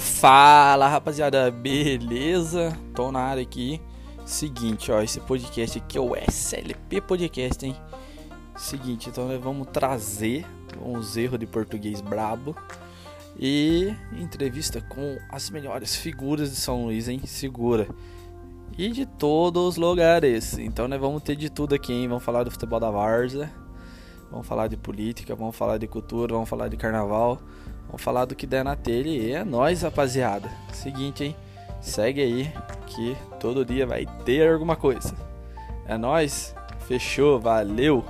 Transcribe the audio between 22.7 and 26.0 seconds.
da Varsa, vamos falar de política, vamos falar de